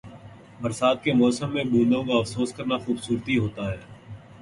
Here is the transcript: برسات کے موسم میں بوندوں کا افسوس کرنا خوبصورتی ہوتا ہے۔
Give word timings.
برسات 0.61 1.03
کے 1.03 1.13
موسم 1.13 1.53
میں 1.53 1.63
بوندوں 1.63 2.03
کا 2.03 2.17
افسوس 2.17 2.53
کرنا 2.53 2.77
خوبصورتی 2.77 3.37
ہوتا 3.37 3.71
ہے۔ 3.71 3.77